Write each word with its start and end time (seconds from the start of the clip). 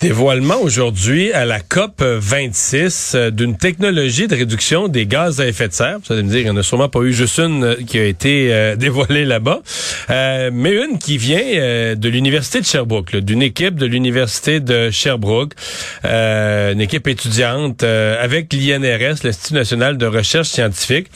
Dévoilement 0.00 0.60
aujourd'hui 0.60 1.32
à 1.32 1.44
la 1.44 1.58
COP 1.58 2.04
26 2.04 3.14
euh, 3.16 3.30
d'une 3.32 3.56
technologie 3.56 4.28
de 4.28 4.36
réduction 4.36 4.86
des 4.86 5.06
gaz 5.06 5.40
à 5.40 5.48
effet 5.48 5.66
de 5.66 5.72
serre. 5.72 5.98
Vous 5.98 6.12
allez 6.12 6.22
me 6.22 6.28
dire, 6.28 6.38
il 6.38 6.44
n'y 6.44 6.50
en 6.50 6.56
a 6.56 6.62
sûrement 6.62 6.88
pas 6.88 7.00
eu 7.00 7.12
juste 7.12 7.40
une 7.40 7.64
euh, 7.64 7.74
qui 7.84 7.98
a 7.98 8.04
été 8.04 8.52
euh, 8.52 8.76
dévoilée 8.76 9.24
là-bas, 9.24 9.60
mais 10.08 10.70
une 10.70 10.98
qui 11.00 11.18
vient 11.18 11.96
de 11.96 12.08
l'Université 12.08 12.60
de 12.60 12.64
Sherbrooke, 12.64 13.16
d'une 13.16 13.42
équipe 13.42 13.74
de 13.74 13.86
l'Université 13.86 14.60
de 14.60 14.90
Sherbrooke, 14.90 15.54
une 16.04 16.80
équipe 16.80 17.08
étudiante 17.08 17.82
avec 17.82 18.52
l'INRS, 18.52 19.24
l'Institut 19.24 19.54
national 19.54 19.98
de 19.98 20.06
recherche 20.06 20.48
scientifique, 20.48 21.08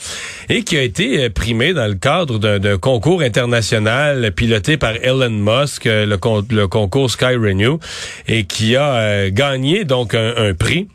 et 0.49 0.63
qui 0.63 0.77
a 0.77 0.83
été 0.83 1.29
primée 1.29 1.73
dans 1.73 1.87
le 1.87 1.95
cadre 1.95 2.37
d'un 2.37 2.77
concours 2.77 3.21
international 3.21 4.31
piloté 4.33 4.77
par 4.77 4.93
Elon 5.01 5.29
Musk, 5.29 5.85
le, 5.85 6.05
le 6.49 6.67
concours 6.67 7.09
Sky 7.09 7.35
Renew, 7.35 7.79
et 8.27 8.43
qui 8.43 8.72
a 8.75 8.95
euh, 8.95 9.29
gagné 9.31 9.83
donc 9.83 10.13
un, 10.15 10.53
prix 10.53 10.87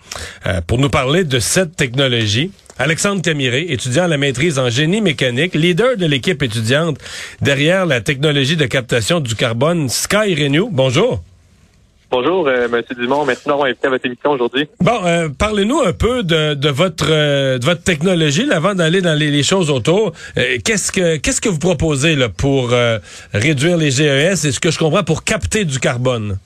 euh, 0.46 0.60
pour 0.66 0.78
nous 0.78 0.88
parler 0.88 1.24
de 1.24 1.38
cette 1.38 1.76
technologie. 1.76 2.50
Alexandre 2.78 3.22
Camiré, 3.22 3.66
étudiant 3.70 4.04
à 4.04 4.08
la 4.08 4.18
maîtrise 4.18 4.58
en 4.58 4.70
génie 4.70 5.00
mécanique, 5.00 5.54
leader 5.54 5.96
de 5.96 6.06
l'équipe 6.06 6.42
étudiante 6.42 6.98
derrière 7.40 7.86
la 7.86 8.00
technologie 8.00 8.56
de 8.56 8.66
captation 8.66 9.20
du 9.20 9.34
carbone 9.34 9.88
Sky 9.88 10.34
Renew. 10.34 10.68
Bonjour. 10.70 11.22
Bonjour, 12.10 12.46
euh, 12.46 12.68
M. 12.72 12.82
Dumont. 12.96 13.24
Merci 13.26 13.48
d'avoir 13.48 13.66
invité 13.66 13.86
à 13.88 13.90
votre 13.90 14.06
émission 14.06 14.30
aujourd'hui. 14.30 14.68
Bon, 14.80 15.00
parlez-nous 15.36 15.80
un 15.80 15.92
peu 15.92 16.22
de, 16.22 16.68
votre 16.68 17.08
de 17.08 17.64
votre 17.64 17.82
technologie 17.82 18.48
avant 18.50 18.74
d'aller 18.74 19.02
dans 19.02 19.18
les, 19.18 19.42
choses 19.42 19.70
autour. 19.70 20.12
qu'est-ce 20.64 20.92
que 20.92 21.16
qu'est-ce 21.16 21.40
que 21.40 21.48
vous 21.48 21.58
proposez 21.58 22.14
là, 22.14 22.28
pour 22.28 22.72
réduire 23.34 23.76
les 23.76 23.90
GES 23.90 24.46
et 24.46 24.52
ce 24.52 24.60
que 24.60 24.70
je 24.70 24.78
comprends 24.78 25.02
pour 25.02 25.24
capter 25.24 25.64
du 25.64 25.80
carbone? 25.80 26.38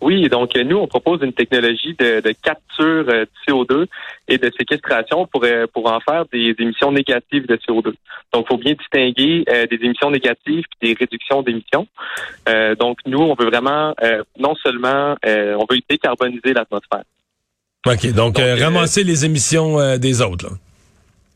Oui, 0.00 0.28
donc 0.28 0.54
nous, 0.56 0.76
on 0.76 0.86
propose 0.86 1.20
une 1.22 1.32
technologie 1.32 1.94
de, 1.98 2.32
capture 2.42 3.04
euh, 3.08 3.24
de 3.24 3.28
CO2 3.46 3.86
et 4.28 4.38
de 4.38 4.50
séquestration 4.56 5.26
pour, 5.26 5.42
euh, 5.44 5.66
pour 5.72 5.90
en 5.90 5.98
faire 6.00 6.24
des 6.32 6.54
émissions 6.58 6.92
négatives 6.92 7.46
de 7.46 7.56
CO2. 7.56 7.94
Donc, 8.32 8.46
il 8.46 8.48
faut 8.48 8.58
bien 8.58 8.74
distinguer 8.74 9.44
euh, 9.48 9.66
des 9.66 9.78
émissions 9.82 10.10
négatives 10.10 10.64
et 10.80 10.88
des 10.88 10.98
réductions 10.98 11.42
d'émissions. 11.42 11.86
donc, 12.78 12.98
nous, 13.06 13.20
on 13.20 13.34
veut 13.34 13.46
vraiment, 13.46 13.94
non 14.38 14.54
seulement, 14.62 15.16
on 15.24 15.66
veut 15.70 15.78
décarboniser 15.88 16.52
l'atmosphère. 16.52 17.04
OK, 17.86 18.12
donc, 18.12 18.38
ramasser 18.38 19.04
les 19.04 19.24
émissions 19.24 19.98
des 19.98 20.22
autres. 20.22 20.46
Là. 20.46 20.52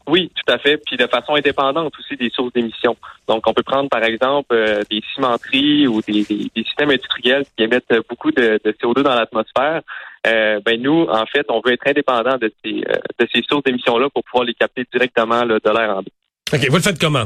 Oui, 0.07 0.31
tout 0.35 0.53
à 0.53 0.59
fait. 0.59 0.79
Puis 0.79 0.97
de 0.97 1.07
façon 1.07 1.35
indépendante 1.35 1.93
aussi 1.99 2.17
des 2.17 2.31
sources 2.31 2.53
d'émissions. 2.53 2.97
Donc, 3.29 3.47
on 3.47 3.55
peut 3.55 3.63
prendre 3.63 3.89
par 3.89 4.03
exemple 4.03 4.55
euh, 4.55 4.83
des 4.91 5.03
cimenteries 5.15 5.87
ou 5.87 6.03
des, 6.03 6.25
systèmes 6.25 6.91
industriels 6.91 7.45
qui 7.57 7.65
émettent 7.65 7.95
beaucoup 8.09 8.31
de, 8.31 8.61
CO2 8.83 9.03
dans 9.03 9.15
l'atmosphère. 9.15 9.83
Euh, 10.27 10.61
ben 10.65 10.81
nous, 10.81 11.07
en 11.09 11.27
fait, 11.27 11.47
on 11.49 11.61
veut 11.65 11.73
être 11.73 11.87
indépendant 11.87 12.37
de 12.37 12.53
ces, 12.65 12.83
euh, 12.89 12.97
de 13.19 13.29
ces 13.33 13.43
sources 13.43 13.65
d'émissions-là 13.65 14.09
pour 14.11 14.23
pouvoir 14.25 14.45
les 14.45 14.55
capter 14.55 14.85
directement 14.93 15.45
de 15.45 15.61
l'air 15.65 15.97
en 15.97 16.01
OK. 16.01 16.69
Vous 16.69 16.77
le 16.77 16.83
faites 16.83 17.01
comment? 17.01 17.25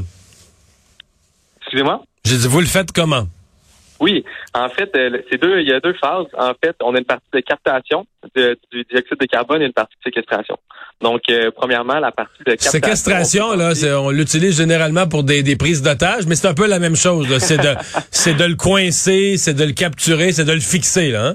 Excusez-moi? 1.63 2.03
J'ai 2.25 2.37
dit, 2.37 2.49
vous 2.49 2.61
le 2.61 2.67
faites 2.67 2.93
comment? 2.93 3.27
Oui, 4.01 4.25
en 4.55 4.69
fait, 4.69 4.91
euh, 4.97 5.19
c'est 5.31 5.41
deux, 5.41 5.61
il 5.61 5.69
y 5.69 5.73
a 5.73 5.81
deux 5.81 5.95
phases. 5.95 6.27
En 6.39 6.53
fait, 6.63 6.77
on 6.83 6.95
a 6.95 6.99
une 6.99 7.05
partie 7.05 7.27
de 7.33 7.41
captation 7.41 8.07
du 8.35 8.85
dioxyde 8.91 9.19
de 9.19 9.27
carbone 9.27 9.63
et 9.63 9.67
une 9.67 9.73
partie 9.73 9.95
de 9.97 10.11
séquestration. 10.11 10.57
Donc, 11.01 11.23
euh, 11.31 11.51
premièrement, 11.55 11.99
la 11.99 12.13
partie 12.13 12.39
de 12.41 12.51
captation. 12.53 12.71
Séquestration, 12.71 13.55
là, 13.55 13.73
on 14.01 14.11
l'utilise 14.11 14.57
généralement 14.57 15.07
pour 15.07 15.23
des, 15.23 15.43
des 15.43 15.57
prises 15.57 15.83
d'otages, 15.83 16.27
mais 16.27 16.35
c'est 16.35 16.49
un 16.49 16.55
peu 16.55 16.67
la 16.67 16.79
même 16.79 16.97
chose. 16.97 17.39
C'est 17.39 17.59
de, 17.59 17.75
c'est 18.11 18.35
de 18.35 18.45
le 18.45 18.57
coincer, 18.57 19.37
c'est 19.37 19.55
de 19.55 19.65
le 19.65 19.73
capturer, 19.73 20.33
c'est 20.33 20.45
de 20.45 20.53
le 20.53 20.61
fixer, 20.61 21.11
là. 21.11 21.29
Hein? 21.29 21.35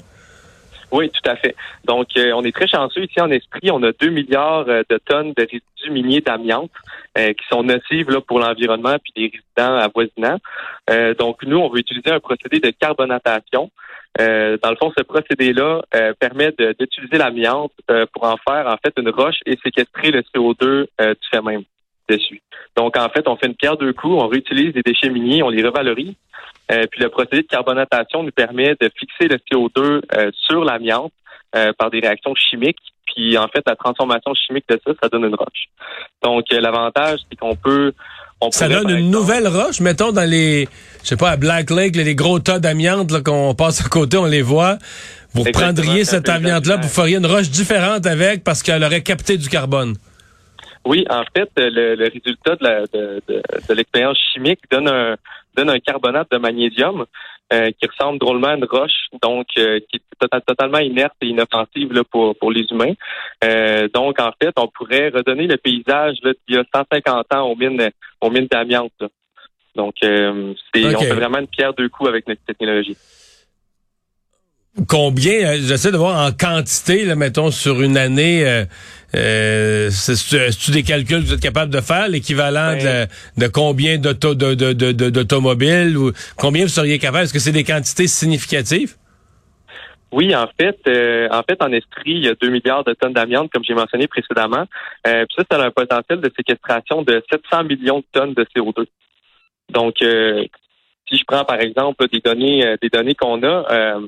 Oui, 0.91 1.09
tout 1.09 1.29
à 1.29 1.35
fait. 1.37 1.55
Donc, 1.85 2.07
euh, 2.17 2.33
on 2.33 2.43
est 2.43 2.53
très 2.53 2.67
chanceux 2.67 3.03
ici 3.03 3.21
en 3.21 3.31
esprit. 3.31 3.71
On 3.71 3.81
a 3.83 3.91
2 3.93 4.09
milliards 4.09 4.65
de 4.65 4.97
tonnes 5.05 5.33
de 5.33 5.41
résidus 5.41 5.89
miniers 5.89 6.21
d'amiante 6.21 6.71
euh, 7.17 7.33
qui 7.33 7.45
sont 7.49 7.63
nocives 7.63 8.09
là, 8.09 8.21
pour 8.21 8.39
l'environnement 8.39 8.95
puis 9.03 9.13
les 9.15 9.31
résidents 9.33 9.77
avoisinants. 9.77 10.39
Euh, 10.89 11.13
donc, 11.13 11.43
nous, 11.43 11.57
on 11.57 11.69
veut 11.69 11.79
utiliser 11.79 12.11
un 12.11 12.19
procédé 12.19 12.59
de 12.59 12.71
carbonatation. 12.71 13.71
Euh, 14.19 14.57
dans 14.61 14.69
le 14.69 14.75
fond, 14.75 14.91
ce 14.97 15.03
procédé-là 15.03 15.81
permet 16.19 16.51
d'utiliser 16.79 17.17
l'amiante 17.17 17.71
pour 18.13 18.25
en 18.25 18.35
faire 18.37 18.67
en 18.67 18.75
fait 18.77 18.93
une 18.97 19.09
roche 19.09 19.39
et 19.45 19.57
séquestrer 19.63 20.11
le 20.11 20.21
CO2 20.21 20.83
du 20.99 21.27
fait 21.29 21.41
même 21.41 21.63
dessus. 22.15 22.41
Donc, 22.77 22.97
en 22.97 23.09
fait, 23.09 23.27
on 23.27 23.35
fait 23.35 23.47
une 23.47 23.55
pierre 23.55 23.77
deux 23.77 23.93
coups, 23.93 24.15
on 24.17 24.27
réutilise 24.27 24.73
les 24.73 24.81
déchets 24.81 25.09
miniers, 25.09 25.43
on 25.43 25.49
les 25.49 25.63
revalorise. 25.63 26.15
puis 26.67 27.01
le 27.01 27.09
procédé 27.09 27.41
de 27.41 27.47
carbonatation 27.47 28.23
nous 28.23 28.31
permet 28.31 28.75
de 28.79 28.89
fixer 28.97 29.27
le 29.27 29.37
CO2 29.37 30.31
sur 30.33 30.63
l'amiante 30.63 31.11
par 31.77 31.89
des 31.89 31.99
réactions 31.99 32.33
chimiques 32.35 32.77
puis 33.13 33.37
en 33.37 33.47
fait, 33.47 33.61
la 33.65 33.75
transformation 33.75 34.33
chimique 34.33 34.65
de 34.69 34.79
ça, 34.85 34.93
ça 35.01 35.09
donne 35.09 35.25
une 35.25 35.35
roche. 35.35 35.67
Donc 36.23 36.45
euh, 36.51 36.59
l'avantage, 36.59 37.19
c'est 37.29 37.37
qu'on 37.37 37.55
peut 37.55 37.93
ça 38.49 38.67
donne 38.67 38.89
une 38.89 39.11
nouvelle 39.11 39.47
roche, 39.47 39.81
mettons 39.81 40.11
dans 40.11 40.27
les, 40.27 40.67
je 41.03 41.09
sais 41.09 41.15
pas, 41.15 41.29
à 41.29 41.37
Black 41.37 41.69
Lake, 41.69 41.95
les 41.95 42.15
gros 42.15 42.39
tas 42.39 42.57
d'amiante 42.57 43.21
qu'on 43.21 43.53
passe 43.53 43.85
à 43.85 43.87
côté, 43.87 44.17
on 44.17 44.25
les 44.25 44.41
voit. 44.41 44.79
Vous 45.33 45.43
prendriez 45.53 46.05
cette 46.05 46.27
amiante-là, 46.27 46.77
vous 46.77 46.89
feriez 46.89 47.17
une 47.17 47.27
roche 47.27 47.51
différente 47.51 48.07
avec 48.07 48.43
parce 48.43 48.63
qu'elle 48.63 48.83
aurait 48.83 49.03
capté 49.03 49.37
du 49.37 49.47
carbone. 49.47 49.95
Oui, 50.85 51.05
en 51.09 51.23
fait, 51.35 51.49
le, 51.57 51.95
résultat 51.95 52.55
de 52.55 53.73
l'expérience 53.73 54.17
chimique 54.33 54.61
donne 54.69 54.87
un, 54.87 55.15
donne 55.55 55.69
un 55.69 55.79
carbonate 55.79 56.31
de 56.31 56.37
magnésium 56.37 57.05
euh, 57.53 57.69
qui 57.79 57.87
ressemble 57.87 58.17
drôlement 58.17 58.47
à 58.47 58.55
une 58.55 58.65
roche, 58.65 59.07
donc 59.21 59.47
euh, 59.57 59.79
qui 59.89 59.97
est 59.97 60.41
totalement 60.47 60.79
inerte 60.79 61.15
et 61.21 61.27
inoffensive 61.27 61.91
là, 61.91 62.03
pour, 62.09 62.35
pour 62.37 62.51
les 62.51 62.65
humains. 62.71 62.93
Euh, 63.43 63.87
donc, 63.93 64.19
en 64.19 64.31
fait, 64.41 64.53
on 64.57 64.67
pourrait 64.67 65.09
redonner 65.09 65.47
le 65.47 65.57
paysage 65.57 66.17
là, 66.23 66.31
d'il 66.47 66.55
y 66.55 66.59
a 66.59 66.63
150 66.73 67.33
ans 67.35 67.49
aux 67.49 67.55
mines, 67.55 67.89
aux 68.21 68.29
mines 68.29 68.47
d'amiante. 68.49 68.93
Donc, 69.75 69.95
c'est, 70.01 70.29
on 70.29 70.99
fait 70.99 71.13
vraiment 71.13 71.39
une 71.39 71.47
pierre 71.47 71.73
deux 71.73 71.89
coups 71.89 72.09
avec 72.09 72.27
notre 72.27 72.43
technologie. 72.45 72.97
Combien, 74.87 75.57
j'essaie 75.57 75.91
de 75.91 75.97
voir 75.97 76.25
en 76.25 76.31
quantité, 76.31 77.03
là, 77.03 77.15
mettons, 77.15 77.51
sur 77.51 77.81
une 77.81 77.97
année, 77.97 78.65
euh, 79.15 79.89
c'est-tu 79.89 80.71
des 80.71 80.83
calculs 80.83 81.21
que 81.21 81.25
vous 81.25 81.33
êtes 81.33 81.41
capable 81.41 81.73
de 81.73 81.81
faire, 81.81 82.07
l'équivalent 82.07 82.77
de, 82.77 83.07
de, 83.37 83.47
combien 83.47 83.97
d'automobiles 83.97 85.97
ou 85.97 86.11
combien 86.37 86.63
vous 86.63 86.69
seriez 86.69 86.99
capable? 86.99 87.25
Est-ce 87.25 87.33
que 87.33 87.39
c'est 87.39 87.51
des 87.51 87.65
quantités 87.65 88.07
significatives? 88.07 88.95
Oui, 90.13 90.35
en 90.35 90.47
fait, 90.59 90.77
euh, 90.87 91.29
en 91.31 91.41
fait, 91.43 91.61
en 91.61 91.71
Estrie, 91.71 92.15
il 92.15 92.25
y 92.25 92.27
a 92.27 92.35
2 92.35 92.49
milliards 92.49 92.83
de 92.83 92.93
tonnes 92.93 93.13
d'amiante, 93.13 93.49
comme 93.51 93.63
j'ai 93.63 93.73
mentionné 93.73 94.07
précédemment. 94.07 94.65
Euh, 95.07 95.25
puis 95.25 95.35
ça, 95.37 95.43
ça 95.49 95.63
a 95.63 95.67
un 95.67 95.71
potentiel 95.71 96.19
de 96.19 96.29
séquestration 96.35 97.01
de 97.01 97.23
700 97.31 97.63
millions 97.63 97.99
de 97.99 98.05
tonnes 98.11 98.33
de 98.33 98.45
CO2. 98.55 98.85
Donc, 99.69 100.01
euh, 100.01 100.43
si 101.09 101.17
je 101.17 101.23
prends 101.25 101.45
par 101.45 101.61
exemple 101.61 102.07
des 102.09 102.19
données, 102.19 102.75
des 102.81 102.89
données 102.89 103.15
qu'on 103.15 103.41
a, 103.43 103.99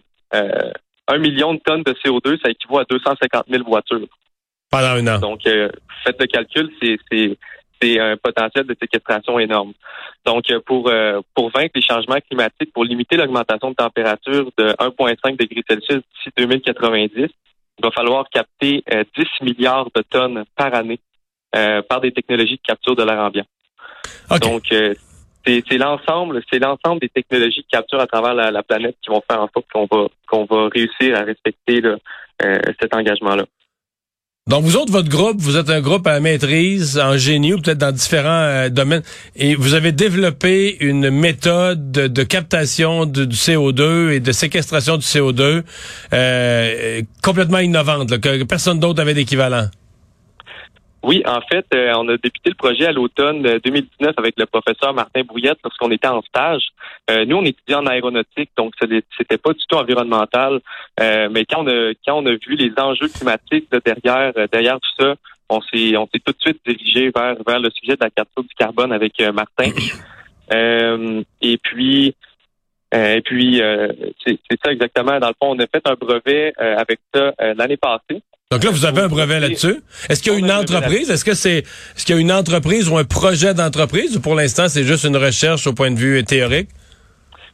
un 1.08 1.18
million 1.18 1.54
de 1.54 1.60
tonnes 1.60 1.84
de 1.84 1.94
CO2, 1.94 2.40
ça 2.44 2.50
équivaut 2.50 2.80
à 2.80 2.86
250 2.86 3.46
000 3.50 3.64
voitures. 3.64 4.08
Pendant 4.70 4.88
un 4.88 5.08
an. 5.08 5.20
Donc, 5.20 5.46
euh, 5.46 5.70
faites 6.04 6.20
le 6.20 6.28
calcul, 6.28 6.72
c'est 6.82 8.00
un 8.00 8.16
potentiel 8.16 8.66
de 8.66 8.76
séquestration 8.80 9.38
énorme. 9.40 9.74
Donc, 10.26 10.50
euh, 10.50 10.62
pour, 10.66 10.90
euh, 10.90 11.20
pour 11.36 11.52
vaincre 11.52 11.74
les 11.76 11.82
changements 11.82 12.20
climatiques, 12.28 12.72
pour 12.74 12.86
limiter 12.86 13.18
l'augmentation 13.18 13.72
de 13.72 13.76
température 13.76 14.50
de 14.58 14.74
1,5 14.80 15.38
degrés 15.38 15.64
Celsius 15.68 15.98
d'ici 15.98 16.30
2090, 16.38 17.12
il 17.16 17.30
va 17.84 17.92
falloir 17.92 18.30
capter 18.30 18.84
10 18.88 19.26
milliards 19.42 19.90
de 19.94 20.02
tonnes 20.04 20.46
par 20.56 20.74
année 20.74 21.00
par 21.88 22.02
des 22.02 22.12
technologies 22.12 22.56
de 22.56 22.62
capture 22.66 22.96
de 22.96 23.04
l'air 23.04 23.20
ambiant. 23.20 23.46
Donc, 24.42 24.74
c'est 25.46 25.78
l'ensemble, 25.78 26.42
c'est 26.52 26.60
l'ensemble 26.60 27.02
des 27.02 27.10
technologies 27.10 27.62
de 27.62 27.68
capture 27.70 28.00
à 28.00 28.08
travers 28.08 28.34
la, 28.34 28.64
planète 28.64 28.96
qui 29.02 29.10
vont 29.10 29.22
faire 29.30 29.42
en 29.42 29.50
sorte 29.54 29.66
qu'on 29.72 29.88
va 29.92 30.08
qu'on 30.28 30.46
va 30.46 30.70
réussir 30.70 31.18
à 31.18 31.22
respecter 31.22 31.82
cet 32.80 32.96
engagement-là. 32.96 33.46
Donc, 34.50 34.66
vous 34.66 34.76
autres, 34.76 34.92
votre 34.92 35.08
groupe, 35.08 35.38
vous 35.40 35.56
êtes 35.56 35.70
un 35.70 35.80
groupe 35.80 36.06
à 36.06 36.20
maîtrise 36.20 37.00
en 37.00 37.18
génie 37.18 37.54
ou 37.54 37.62
peut-être 37.62 37.78
dans 37.78 37.94
différents 37.94 38.44
euh, 38.44 38.68
domaines, 38.68 39.02
et 39.38 39.56
vous 39.56 39.74
avez 39.74 39.94
développé 39.94 40.76
une 40.82 41.10
méthode 41.10 41.94
de, 41.94 42.24
captation 42.24 43.06
du 43.06 43.26
CO2 43.28 44.12
et 44.12 44.20
de 44.20 44.32
séquestration 44.34 44.98
du 44.98 45.06
CO2 45.06 45.64
euh, 46.12 47.02
complètement 47.22 47.60
innovante, 47.60 48.20
que 48.20 48.44
personne 48.44 48.82
d'autre 48.82 49.02
avait 49.02 49.14
d'équivalent. 49.14 49.68
Oui, 51.04 51.22
en 51.26 51.42
fait, 51.42 51.66
euh, 51.74 51.92
on 51.98 52.08
a 52.08 52.16
débuté 52.16 52.50
le 52.50 52.56
projet 52.56 52.86
à 52.86 52.94
l'automne 52.94 53.42
2019 53.44 53.92
euh, 54.02 54.14
avec 54.16 54.36
le 54.38 54.46
professeur 54.46 54.94
Martin 54.94 55.24
Brouillette 55.24 55.60
lorsqu'on 55.62 55.92
était 55.92 56.08
en 56.08 56.22
stage. 56.22 56.70
Euh, 57.12 57.26
nous, 57.26 57.36
on 57.36 57.44
étudiait 57.44 57.76
en 57.76 57.86
aéronautique, 57.86 58.52
donc 58.56 58.74
c'était 58.80 59.38
pas 59.38 59.52
du 59.52 59.60
tout 59.68 59.76
environnemental. 59.76 60.62
mais 60.98 61.44
quand 61.46 61.64
on 61.64 61.68
a 61.68 61.94
quand 62.06 62.20
on 62.20 62.26
a 62.26 62.32
vu 62.32 62.56
les 62.56 62.72
enjeux 62.78 63.10
climatiques 63.10 63.68
derrière 63.86 64.32
derrière 64.50 64.80
tout 64.80 65.04
ça, 65.04 65.16
on 65.50 65.60
s'est 65.62 65.98
on 65.98 66.08
s'est 66.08 66.22
tout 66.26 66.32
de 66.32 66.40
suite 66.40 66.62
dirigé 66.66 67.12
vers 67.14 67.36
vers 67.46 67.60
le 67.60 67.70
sujet 67.72 67.98
de 67.98 68.04
la 68.04 68.10
capture 68.10 68.44
du 68.44 68.56
carbone 68.58 68.94
avec 68.94 69.22
Martin. 69.34 69.72
et 71.42 71.58
puis 71.58 72.16
et 72.94 73.22
puis 73.22 73.62
c'est 74.26 74.60
ça 74.64 74.72
exactement. 74.72 75.20
Dans 75.20 75.30
le 75.30 75.34
fond, 75.42 75.56
on 75.56 75.60
a 75.60 75.68
fait 75.68 75.82
un 75.86 75.96
brevet 75.96 76.54
avec 76.58 77.00
ça 77.14 77.34
l'année 77.58 77.78
passée. 77.78 78.22
Donc 78.52 78.64
là, 78.64 78.70
vous 78.70 78.86
avez 78.86 79.02
un 79.02 79.08
brevet 79.08 79.40
là-dessus. 79.40 79.82
Est-ce 80.10 80.22
qu'il 80.22 80.32
y 80.32 80.36
a 80.36 80.40
une 80.40 80.52
entreprise? 80.52 81.10
Est-ce 81.10 81.26
que 81.26 81.34
c'est 81.34 81.60
est-ce 81.96 82.06
qu'il 82.06 82.16
y 82.16 82.18
a 82.20 82.22
une 82.22 82.32
entreprise 82.32 82.88
ou 82.88 82.98
un 82.98 83.04
projet 83.04 83.54
d'entreprise 83.54 84.16
ou 84.16 84.22
pour 84.22 84.36
l'instant 84.36 84.68
c'est 84.68 84.84
juste 84.84 85.06
une 85.06 85.18
recherche 85.18 85.66
au 85.66 85.74
point 85.74 85.90
de 85.90 85.98
vue 85.98 86.24
théorique? 86.24 86.70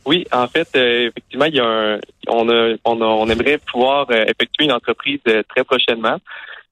Oui, 0.06 0.26
en 0.32 0.48
fait, 0.48 0.68
euh, 0.76 1.10
effectivement, 1.10 1.46
il 1.46 1.56
y 1.56 1.60
a 1.60 1.66
un, 1.66 2.00
on, 2.28 2.50
a, 2.50 2.74
on, 2.86 3.02
on 3.02 3.30
aimerait 3.30 3.60
pouvoir 3.60 4.08
euh, 4.10 4.24
effectuer 4.24 4.66
une 4.66 4.72
entreprise 4.72 5.20
euh, 5.28 5.44
très 5.50 5.64
prochainement. 5.64 6.18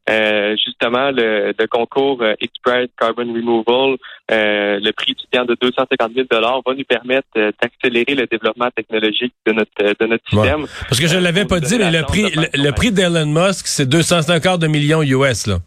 Justement, 0.07 1.11
le, 1.11 1.53
concours 1.67 2.23
Express 2.39 2.89
Carbon 2.97 3.33
Removal, 3.33 3.97
le 4.29 4.91
prix 4.91 5.11
étudiant 5.11 5.45
de 5.45 5.55
250 5.59 6.11
000 6.13 6.27
va 6.31 6.73
nous 6.73 6.83
permettre 6.83 7.27
d'accélérer 7.33 8.15
le 8.15 8.27
développement 8.27 8.69
technologique 8.75 9.33
de 9.45 9.53
notre 9.53 9.83
de 9.99 10.05
notre 10.05 10.23
système. 10.29 10.65
Parce 10.87 10.99
que 10.99 11.07
je 11.07 11.17
l'avais 11.17 11.45
pas 11.45 11.59
dit, 11.59 11.77
mais 11.77 11.91
le 11.91 12.03
prix 12.03 12.31
le, 12.53 12.71
prix 12.71 12.91
d'Elon 12.91 13.25
Musk, 13.25 13.67
c'est 13.67 13.87
250 13.87 14.61
de 14.61 14.67
millions 14.67 15.03
US 15.03 15.47
là. 15.47 15.57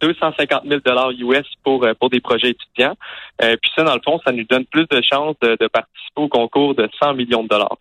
250 0.00 0.64
000 0.68 0.80
dollars 0.84 1.10
US 1.12 1.46
pour 1.64 1.86
pour 1.98 2.10
des 2.10 2.20
projets 2.20 2.50
étudiants. 2.50 2.94
puis 3.38 3.70
ça, 3.74 3.84
dans 3.84 3.94
le 3.94 4.00
fond, 4.04 4.20
ça 4.24 4.32
nous 4.32 4.44
donne 4.44 4.66
plus 4.66 4.86
de 4.90 5.00
chances 5.02 5.36
de, 5.40 5.56
de 5.58 5.66
participer 5.66 6.20
au 6.20 6.28
concours 6.28 6.74
de 6.74 6.88
100 7.02 7.14
millions 7.14 7.42
de 7.42 7.48
dollars 7.48 7.78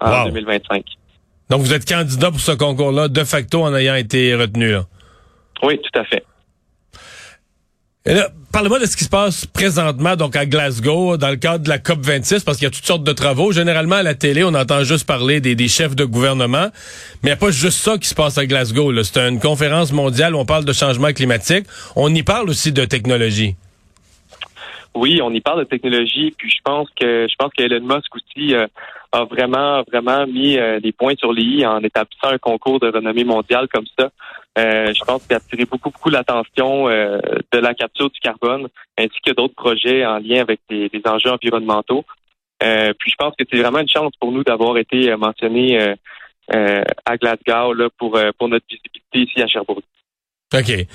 en 0.00 0.24
2025. 0.24 0.84
Donc, 1.50 1.62
vous 1.62 1.72
êtes 1.72 1.86
candidat 1.86 2.30
pour 2.30 2.40
ce 2.40 2.52
concours-là, 2.52 3.08
de 3.08 3.24
facto, 3.24 3.62
en 3.62 3.74
ayant 3.74 3.94
été 3.94 4.34
retenu. 4.34 4.72
Là. 4.72 4.86
Oui, 5.62 5.80
tout 5.80 5.98
à 5.98 6.04
fait. 6.04 6.24
parlez-moi 8.52 8.78
de 8.78 8.86
ce 8.86 8.96
qui 8.96 9.04
se 9.04 9.08
passe 9.08 9.46
présentement, 9.46 10.16
donc 10.16 10.36
à 10.36 10.46
Glasgow, 10.46 11.16
dans 11.16 11.30
le 11.30 11.36
cadre 11.36 11.64
de 11.64 11.68
la 11.68 11.78
COP 11.78 12.00
26, 12.00 12.44
parce 12.44 12.58
qu'il 12.58 12.64
y 12.64 12.68
a 12.68 12.70
toutes 12.70 12.86
sortes 12.86 13.04
de 13.04 13.12
travaux. 13.12 13.52
Généralement, 13.52 13.96
à 13.96 14.02
la 14.02 14.14
télé, 14.14 14.44
on 14.44 14.54
entend 14.54 14.84
juste 14.84 15.06
parler 15.06 15.40
des, 15.40 15.68
chefs 15.68 15.94
de 15.94 16.04
gouvernement, 16.04 16.68
mais 17.22 17.24
il 17.24 17.26
n'y 17.26 17.32
a 17.32 17.36
pas 17.36 17.50
juste 17.50 17.78
ça 17.78 17.98
qui 17.98 18.08
se 18.08 18.14
passe 18.14 18.38
à 18.38 18.46
Glasgow. 18.46 18.92
C'est 19.02 19.18
une 19.18 19.40
conférence 19.40 19.92
mondiale 19.92 20.34
où 20.34 20.38
on 20.38 20.46
parle 20.46 20.64
de 20.64 20.72
changement 20.72 21.12
climatique. 21.12 21.66
On 21.96 22.14
y 22.14 22.22
parle 22.22 22.48
aussi 22.48 22.72
de 22.72 22.84
technologie. 22.84 23.56
Oui, 24.94 25.20
on 25.20 25.32
y 25.32 25.40
parle 25.40 25.60
de 25.60 25.64
technologie, 25.64 26.32
puis 26.36 26.48
je 26.50 26.60
pense 26.64 26.88
que 26.90 27.26
je 27.28 27.34
pense 27.36 27.52
qu'Elon 27.52 27.80
Musk 27.80 28.14
aussi 28.14 28.54
euh, 28.54 28.66
a 29.10 29.24
vraiment 29.24 29.82
vraiment 29.82 30.24
mis 30.26 30.56
euh, 30.56 30.78
les 30.80 30.92
points 30.92 31.14
sur 31.18 31.32
les 31.32 31.42
i 31.42 31.66
en 31.66 31.82
établissant 31.82 32.28
un 32.28 32.38
concours 32.38 32.78
de 32.78 32.92
renommée 32.92 33.24
mondiale 33.24 33.66
comme 33.72 33.86
ça. 33.98 34.10
Euh, 34.56 34.94
je 34.94 35.04
pense 35.04 35.24
qu'il 35.24 35.34
a 35.34 35.38
attiré 35.38 35.64
beaucoup 35.64 35.90
beaucoup 35.90 36.10
l'attention 36.10 36.86
de 36.86 37.58
la 37.58 37.74
capture 37.74 38.08
du 38.08 38.20
carbone, 38.20 38.68
ainsi 38.96 39.20
que 39.26 39.32
d'autres 39.32 39.54
projets 39.56 40.06
en 40.06 40.18
lien 40.18 40.42
avec 40.42 40.60
des, 40.70 40.88
enjeux 41.06 41.32
environnementaux. 41.32 42.04
puis 42.60 43.10
je 43.10 43.16
pense 43.18 43.34
que 43.36 43.44
c'est 43.50 43.58
vraiment 43.58 43.80
une 43.80 43.88
chance 43.88 44.12
pour 44.20 44.30
nous 44.30 44.44
d'avoir 44.44 44.78
été 44.78 45.14
mentionnés 45.16 45.96
à 46.50 47.16
Glasgow 47.16 47.72
là, 47.72 47.88
pour 47.98 48.16
pour 48.38 48.48
notre 48.48 48.66
visibilité 48.70 49.18
ici 49.18 49.42
à 49.42 49.48
Sherbrooke. 49.48 49.84
OK. 50.52 50.86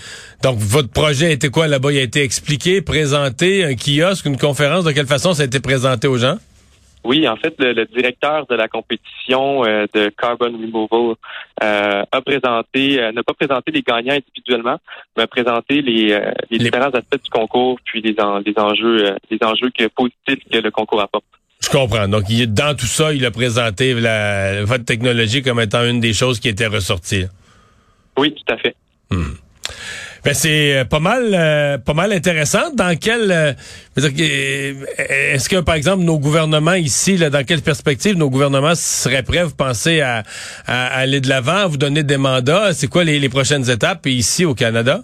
Donc, 0.44 0.58
votre 0.58 0.90
projet 0.90 1.28
a 1.28 1.32
été 1.32 1.50
quoi? 1.50 1.68
Là-bas? 1.68 1.92
Il 1.92 1.98
a 1.98 2.02
été 2.02 2.22
expliqué, 2.22 2.82
présenté, 2.82 3.66
un 3.66 3.76
kiosque, 3.76 4.26
une 4.26 4.38
conférence? 4.38 4.86
De 4.86 4.92
quelle 4.92 5.08
façon 5.08 5.34
ça 5.34 5.44
a 5.44 5.46
été 5.46 5.60
présenté 5.60 6.08
aux 6.08 6.18
gens? 6.18 6.38
Oui, 7.04 7.28
en 7.28 7.38
fait, 7.38 7.56
le, 7.60 7.86
directeur 7.86 8.46
de 8.48 8.56
la 8.56 8.68
compétition 8.68 9.64
euh, 9.64 9.86
de 9.94 10.10
Carbon 10.10 10.52
Removal 10.52 11.16
euh, 11.64 12.04
a 12.12 12.22
présenté, 12.22 13.02
euh, 13.02 13.12
n'a 13.14 13.24
pas 13.24 13.34
présenté 13.34 13.72
les 13.72 13.82
gagnants 13.82 14.16
individuellement, 14.16 14.78
mais 15.16 15.24
a 15.24 15.28
présenté 15.28 15.82
les, 15.82 16.20
différents 16.52 16.90
aspects 16.90 17.24
du 17.24 17.30
concours, 17.30 17.80
puis 17.86 18.02
les, 18.02 18.16
enjeux, 18.20 19.16
les 19.32 19.40
enjeux 19.42 19.72
que, 19.78 19.88
positifs 19.88 20.44
que 20.52 20.58
le 20.58 20.72
concours 20.72 21.02
apporte. 21.02 21.24
Je 21.62 21.70
comprends. 21.70 22.08
Donc, 22.08 22.24
il, 22.30 22.54
dans 22.54 22.76
tout 22.76 22.86
ça, 22.86 23.14
il 23.14 23.26
a 23.26 23.32
présenté 23.32 23.94
la, 23.94 24.64
votre 24.66 24.86
technologie 24.86 25.42
comme 25.42 25.60
étant 25.62 25.86
une 25.86 26.02
des 26.02 26.14
choses 26.14 26.40
qui 26.40 26.50
était 26.50 26.68
ressortie. 26.68 27.26
Oui, 28.18 28.34
tout 28.34 28.54
à 28.54 28.58
fait. 28.58 28.76
Hmm. 29.12 29.34
Ben 30.26 30.34
c'est 30.34 30.80
euh, 30.80 30.86
pas 30.86 31.00
mal, 31.00 31.32
euh, 31.34 31.78
pas 31.78 31.94
mal 31.94 32.12
intéressant. 32.12 32.74
Dans 32.74 32.98
quel, 33.00 33.32
euh, 33.32 33.54
est-ce 33.96 35.48
que 35.48 35.62
par 35.62 35.76
exemple 35.76 36.04
nos 36.04 36.20
gouvernements 36.20 36.74
ici, 36.74 37.16
là, 37.16 37.30
dans 37.30 37.46
quelle 37.46 37.62
perspective 37.62 38.18
nos 38.18 38.30
gouvernements 38.30 38.76
seraient 38.76 39.24
prêts, 39.24 39.44
vous 39.44 39.56
pensez 39.56 40.02
à, 40.02 40.24
aller 40.68 41.22
de 41.22 41.30
l'avant, 41.30 41.58
à 41.58 41.68
vous 41.68 41.78
donner 41.78 42.04
des 42.04 42.18
mandats? 42.18 42.74
C'est 42.74 42.88
quoi 42.88 43.04
les, 43.04 43.30
prochaines 43.30 43.70
étapes 43.70 44.08
ici 44.08 44.44
au 44.44 44.56
Canada? 44.56 45.02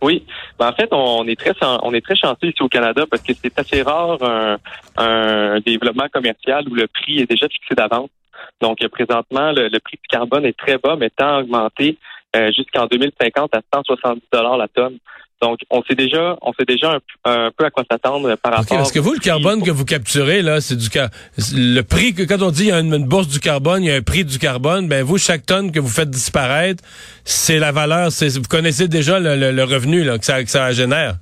Oui, 0.00 0.24
ben, 0.58 0.68
en 0.68 0.72
fait, 0.72 0.88
on 0.92 1.26
est 1.26 1.38
très 1.38 1.52
on 1.82 1.92
est 1.92 2.04
très 2.04 2.14
chanceux 2.14 2.48
ici 2.48 2.62
au 2.62 2.68
Canada 2.68 3.04
parce 3.10 3.22
que 3.22 3.32
c'est 3.42 3.58
assez 3.58 3.82
rare 3.82 4.22
un, 4.22 4.58
un 4.96 5.58
développement 5.60 6.06
commercial 6.12 6.64
où 6.70 6.74
le 6.74 6.86
prix 6.86 7.18
est 7.18 7.28
déjà 7.28 7.48
fixé 7.48 7.74
d'avance. 7.74 8.10
Donc 8.60 8.78
présentement, 8.92 9.50
le, 9.50 9.68
le, 9.68 9.80
prix 9.80 9.96
du 9.96 10.08
carbone 10.08 10.44
est 10.44 10.56
très 10.56 10.78
bas, 10.78 10.94
mais 10.96 11.10
tant 11.10 11.40
augmenté 11.40 11.98
euh, 12.36 12.50
jusqu'en 12.52 12.86
2050 12.86 13.54
à 13.54 13.60
170 13.74 14.22
dollars 14.32 14.56
la 14.56 14.68
tonne. 14.68 14.98
Donc, 15.40 15.60
on 15.70 15.82
sait 15.84 15.94
déjà, 15.94 16.36
on 16.42 16.52
sait 16.52 16.64
déjà 16.66 16.98
un, 17.24 17.50
peu 17.56 17.64
à 17.64 17.70
quoi 17.70 17.84
s'attendre 17.88 18.34
par 18.36 18.54
rapport. 18.54 18.76
Parce 18.76 18.90
que 18.90 18.98
vous, 18.98 19.12
le 19.12 19.20
carbone 19.20 19.62
que 19.62 19.70
vous 19.70 19.84
capturez 19.84 20.42
là, 20.42 20.60
c'est 20.60 20.74
du 20.74 20.88
le 21.54 21.80
prix 21.82 22.12
que 22.12 22.24
quand 22.24 22.42
on 22.42 22.50
dit 22.50 22.64
il 22.64 22.68
y 22.68 22.72
a 22.72 22.80
une, 22.80 23.04
bourse 23.04 23.28
du 23.28 23.38
carbone, 23.38 23.84
il 23.84 23.88
y 23.88 23.92
a 23.92 23.94
un 23.94 24.02
prix 24.02 24.24
du 24.24 24.38
carbone. 24.38 24.88
Ben 24.88 25.04
vous, 25.04 25.16
chaque 25.16 25.46
tonne 25.46 25.70
que 25.70 25.78
vous 25.78 25.88
faites 25.88 26.10
disparaître, 26.10 26.82
c'est 27.24 27.60
la 27.60 27.70
valeur. 27.70 28.10
C'est 28.10 28.36
vous 28.36 28.48
connaissez 28.48 28.88
déjà 28.88 29.20
le, 29.20 29.62
revenu 29.62 30.02
là, 30.02 30.18
que 30.18 30.24
ça 30.24 30.42
que 30.42 30.50
ça 30.50 30.72
génère. 30.72 31.14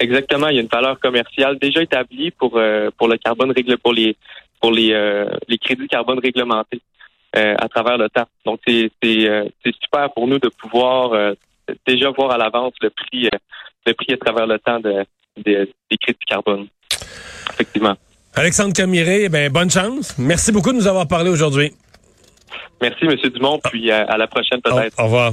Exactement, 0.00 0.48
il 0.48 0.56
y 0.56 0.58
a 0.58 0.62
une 0.62 0.68
valeur 0.68 0.98
commerciale 0.98 1.58
déjà 1.58 1.82
établie 1.82 2.30
pour 2.30 2.56
euh, 2.56 2.90
pour 2.96 3.08
le 3.08 3.18
carbone 3.18 3.52
règle 3.52 3.76
pour 3.76 3.92
les 3.92 4.16
pour 4.60 4.72
les 4.72 4.92
euh, 4.92 5.26
les 5.48 5.58
crédits 5.58 5.86
carbone 5.86 6.18
réglementés. 6.18 6.80
Euh, 7.36 7.54
à 7.58 7.68
travers 7.68 7.98
le 7.98 8.08
temps. 8.10 8.26
Donc, 8.46 8.60
c'est 8.66 8.90
euh, 9.04 9.48
super 9.64 10.12
pour 10.14 10.28
nous 10.28 10.38
de 10.38 10.48
pouvoir 10.48 11.12
euh, 11.14 11.32
déjà 11.84 12.10
voir 12.10 12.30
à 12.30 12.38
l'avance 12.38 12.74
le 12.80 12.90
prix 12.90 13.28
le 13.86 13.92
prix 13.92 14.12
à 14.12 14.16
travers 14.16 14.46
le 14.46 14.58
temps 14.60 14.78
de, 14.78 15.04
des 15.36 15.96
crédits 16.00 16.18
carbone. 16.28 16.68
Effectivement. 17.52 17.96
Alexandre 18.36 18.72
Camiré, 18.72 19.28
ben, 19.28 19.50
bonne 19.50 19.70
chance. 19.70 20.16
Merci 20.16 20.52
beaucoup 20.52 20.70
de 20.70 20.76
nous 20.76 20.86
avoir 20.86 21.08
parlé 21.08 21.28
aujourd'hui. 21.28 21.72
Merci, 22.80 23.04
M. 23.04 23.16
Dumont, 23.30 23.58
puis 23.64 23.90
à, 23.90 24.16
la 24.16 24.26
prochaine 24.28 24.60
peut-être. 24.62 24.98
au 24.98 25.04
revoir. 25.04 25.32